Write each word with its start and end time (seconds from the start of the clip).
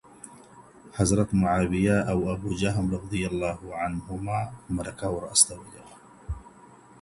حضرت 0.97 1.29
معاويه 1.33 1.97
او 2.11 2.19
ابو 2.33 2.49
جهم 2.55 2.91
رضي 2.95 3.23
الله 3.29 3.59
عنهم 3.81 4.21
مرکه 4.75 5.07
ور 5.15 5.23
استولې 5.33 5.81
وه. 5.85 5.93